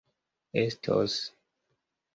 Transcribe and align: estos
estos 0.63 1.13